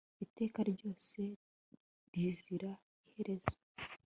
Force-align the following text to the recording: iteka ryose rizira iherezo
iteka 0.25 0.59
ryose 0.71 1.21
rizira 2.13 2.71
iherezo 3.07 3.55